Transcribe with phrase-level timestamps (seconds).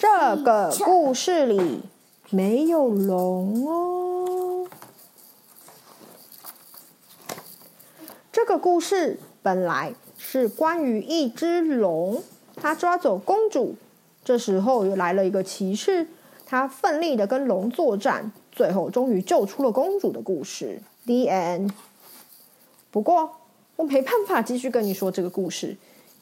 [0.00, 1.82] 这个故事里
[2.30, 4.66] 没有龙哦。
[8.32, 12.22] 这个故事本来是关于一只龙，
[12.56, 13.76] 它抓走公主。
[14.24, 16.06] 这时候又来了一个骑士，
[16.46, 20.80] 他奋力的跟龙作战，最后终于救出了公主的故事。
[21.04, 21.72] The end。
[22.90, 23.32] 不过
[23.76, 25.76] 我没办法继续跟你说这个故事。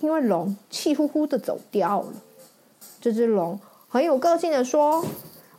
[0.00, 2.12] 因为龙气呼呼的走掉了，
[3.04, 5.04] 这只龙很有个性的说：“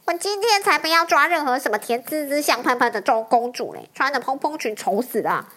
[0.05, 5.47] 我今天才不要抓任何什么甜滋滋、香喷喷的周公主嘞，穿着蓬蓬裙丑死了！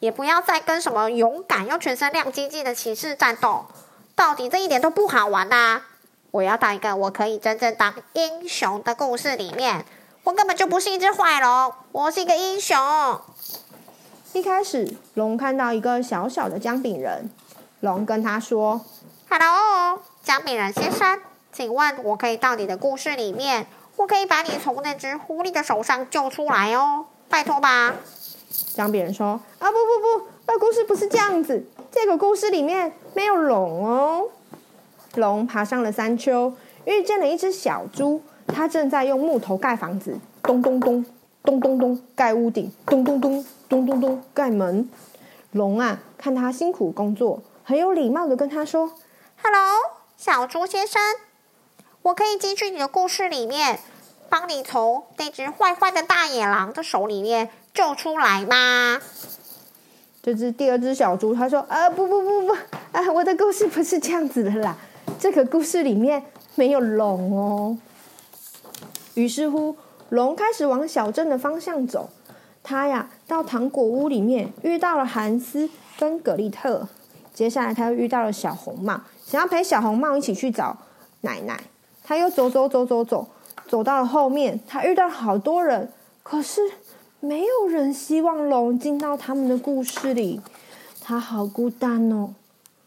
[0.00, 3.66] 也不要再跟什么勇敢又全身亮晶晶的骑士战斗，
[4.14, 5.86] 到底这一点都不好玩呐、啊！
[6.30, 9.84] 我要到一个我可以真正当英雄的故事里面，
[10.22, 12.74] 我根本就不是一只坏龙，我是一个英雄。”
[14.32, 17.28] 一开始，龙看到一个小小的姜饼人。
[17.80, 18.80] 龙跟他说
[19.28, 21.20] ：“Hello，姜饼人先生，
[21.54, 23.64] 请问我可以到你的故事里面？
[23.94, 27.94] 我可以把你从那只狐狸的手上救出来哦，拜托吧。”
[28.74, 31.64] 姜饼人说：“啊，不不不，那故事不是这样子。
[31.92, 34.28] 这个故事里面没有龙哦。”
[35.14, 36.52] 龙爬上了山丘，
[36.86, 41.06] 遇见了一只小猪，它正在用木头盖房子，咚咚咚，
[41.44, 44.90] 咚咚咚，盖屋顶，咚咚咚，咚咚咚，盖门。
[45.52, 47.40] 龙啊，看它辛苦工作。
[47.62, 48.90] 很有礼貌的跟它说
[49.40, 49.60] ：“Hello，
[50.16, 51.00] 小猪先生，
[52.04, 53.78] 我可以进去你的故事里面，
[54.28, 59.00] 帮你从那只坏坏的大野狼的手里面救出来吗？”
[60.22, 62.52] 这只第二只小猪他说：“啊，不不不不，
[62.92, 64.76] 啊，我的故事不是这样子的啦，
[65.18, 66.22] 这个故事里面
[66.56, 67.78] 没有龙哦。”
[69.14, 69.74] 于是乎，
[70.10, 72.10] 龙开始往小镇的方向走。
[72.62, 76.86] 他呀，到糖果屋里面遇到了韩斯跟葛丽特。
[77.32, 80.76] 接下来，他又遇到了小红帽，想要陪小红帽一起去找
[81.22, 81.58] 奶奶。
[82.06, 83.26] 他又走走走走走，
[83.66, 85.90] 走到了后面，他遇到了好多人，
[86.22, 86.60] 可是
[87.20, 90.40] 没有人希望龙进到他们的故事里。
[91.00, 92.34] 他好孤单哦。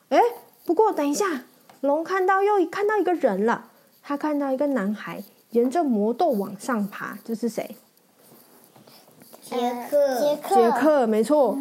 [0.10, 0.20] 哎，
[0.66, 1.44] 不过等一下，
[1.82, 3.66] 龙看到又看到一个人了。
[4.04, 7.76] 他看到一个男孩沿着魔豆往上爬，这是谁？
[9.42, 11.58] 杰克，杰克，杰克，没错。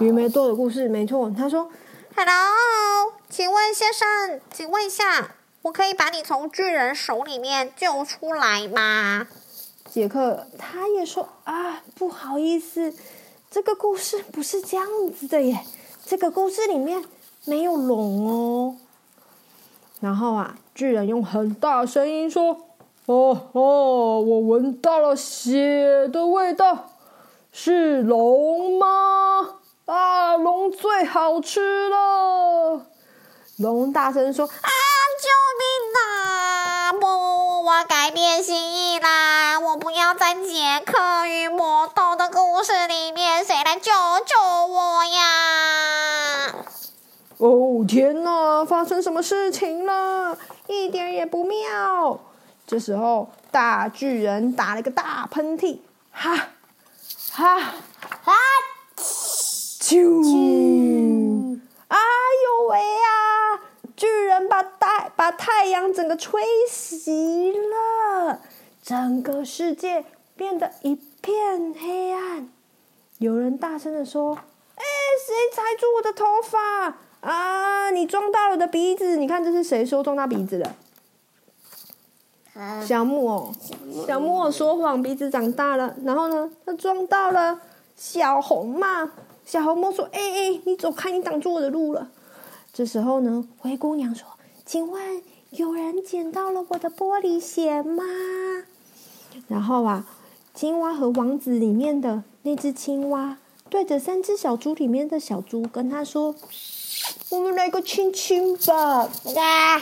[0.00, 1.32] 鱼梅豆的故事，没错。
[1.36, 1.70] 他说
[2.16, 9.26] ：“Hello，请问先生，请问一下，我可以把你从巨人手里面救出来吗？”
[9.90, 12.94] 杰克他也说：“啊，不好意思，
[13.50, 15.60] 这个故事不是这样子的耶，
[16.04, 17.04] 这个故事里面
[17.44, 18.76] 没有龙哦。”
[20.00, 22.68] 然后啊，巨人用很大声音说。
[23.06, 26.92] 哦哦，我闻到了血的味道，
[27.50, 29.56] 是龙吗？
[29.86, 32.86] 啊，龙最好吃了！
[33.58, 34.70] 龙大声说：“啊，
[37.82, 39.58] 我改变心意啦！
[39.58, 43.90] 我不要在杰克与魔豆的故事里面，谁来救
[44.24, 46.54] 救我呀？”
[47.38, 48.64] 哦，天哪！
[48.64, 50.38] 发生什么事情了？
[50.68, 52.20] 一点也不妙。
[52.68, 55.78] 这时候，大巨人打了个大喷嚏，
[56.12, 56.36] 哈，
[57.32, 57.58] 哈，
[58.22, 58.32] 哈，
[59.80, 61.58] 啾！
[61.88, 63.60] 哎呦喂呀！
[63.96, 68.40] 巨人把太把太阳整个吹熄了，
[68.82, 70.04] 整个世界
[70.36, 72.48] 变得一片黑暗。
[73.18, 74.34] 有人大声的说
[74.76, 74.84] ：“哎，
[75.26, 76.96] 谁踩住我的头发？
[77.20, 79.16] 啊，你撞到了我的鼻子！
[79.16, 80.74] 你看这是谁说撞到鼻子的？”
[82.84, 83.52] 小木偶，
[84.06, 85.94] 小木偶说谎，鼻子长大了。
[86.04, 87.60] 然后呢，他撞到了
[87.96, 89.08] 小红帽。
[89.44, 92.10] 小红帽说：“哎哎，你走开，你挡住我的路了。”
[92.72, 94.26] 这时候呢，灰姑娘说
[94.64, 98.04] ：“请问有人捡到了我的玻璃鞋吗？”
[99.48, 100.06] 然后啊，
[100.54, 103.38] 青蛙和王子里面的那只青蛙
[103.68, 106.34] 对着三只小猪里面的小猪跟他说
[107.30, 109.80] ：“我们来个亲亲吧。”啊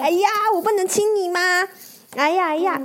[0.00, 1.68] 哎呀，我不能亲你吗？
[2.16, 2.80] 哎呀哎呀，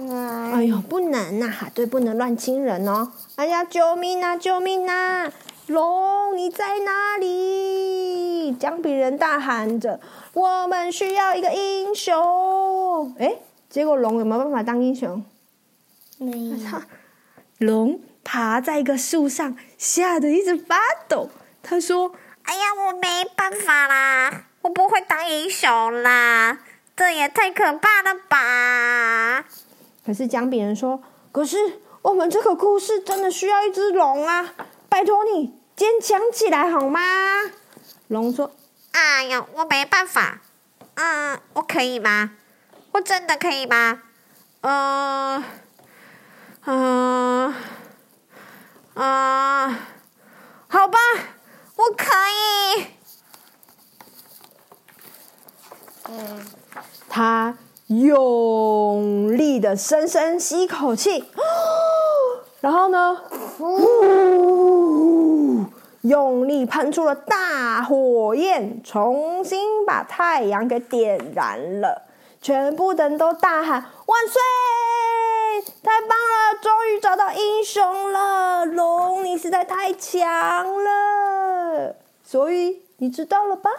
[0.53, 1.71] 哎呦，不能呐、啊！
[1.73, 3.11] 对，不能乱亲人哦。
[3.35, 4.35] 哎呀，救命啊！
[4.35, 5.31] 救命啊！
[5.67, 8.53] 龙，你在哪里？
[8.53, 9.99] 姜饼人大喊着
[10.37, 15.25] ：“我们需要一个英雄！”哎，结果龙有没有办法当英雄？
[16.19, 16.57] 没有。
[17.57, 21.31] 龙爬在一个树上，吓得一直发抖。
[21.63, 22.11] 他说
[22.45, 26.59] ：“哎呀，我没办法啦，我不会当英雄啦，
[26.95, 29.43] 这也太可怕了吧！”
[30.05, 31.01] 可是姜饼人说
[31.33, 31.57] ：“可是
[32.03, 34.53] 我们这个故事真的需要一只龙啊！
[34.87, 37.01] 拜托你坚强起来好吗？”
[38.07, 38.51] 龙说
[38.99, 40.39] ：“哎呀，我没办法。
[40.95, 42.31] 嗯，我可以吗？
[42.93, 44.01] 我真的可以吗？
[44.61, 45.43] 嗯，
[46.65, 47.53] 嗯，
[48.95, 49.75] 嗯，
[50.67, 50.97] 好吧，
[51.75, 52.87] 我可以。”
[56.09, 56.47] 嗯，
[57.07, 57.55] 他。
[57.87, 61.23] 用力的深深吸一口气，
[62.59, 63.15] 然后呢，
[63.57, 63.77] 呼，
[66.01, 72.03] 用力喷出了大火焰，重新把太阳给点燃了。
[72.39, 74.39] 全部人都大喊万岁！
[75.83, 78.63] 太棒了，终于找到英雄了！
[78.63, 83.71] 龙，你实在太强了，所以你知道了吧？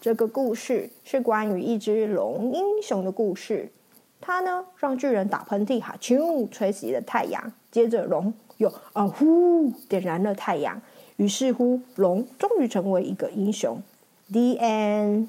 [0.00, 3.72] 这个故事是关于一只龙英雄的故事。
[4.20, 7.52] 他呢，让巨人打喷嚏，哈啾，吹熄了太阳。
[7.70, 10.80] 接着，龙又啊呼，点燃了太阳。
[11.18, 13.82] 于是乎，龙终于成为一个英雄。
[14.30, 15.26] The end。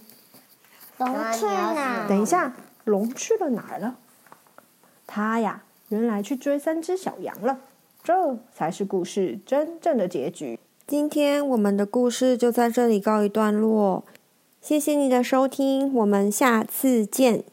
[0.97, 2.07] 龙去哪？
[2.07, 3.97] 等一下，龙去了哪儿了？
[5.07, 7.59] 他呀，原来去追三只小羊了。
[8.03, 10.59] 这才是故事真正的结局。
[10.85, 14.03] 今天我们的故事就在这里告一段落。
[14.61, 17.43] 谢谢你的收听，我们下次见。